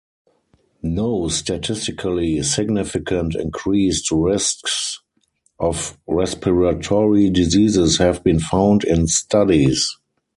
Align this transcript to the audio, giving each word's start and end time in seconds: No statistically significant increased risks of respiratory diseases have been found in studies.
No 0.81 1.27
statistically 1.27 2.41
significant 2.41 3.35
increased 3.35 4.09
risks 4.09 4.99
of 5.59 5.95
respiratory 6.07 7.29
diseases 7.29 7.99
have 7.99 8.23
been 8.23 8.39
found 8.39 8.83
in 8.83 9.05
studies. 9.05 9.97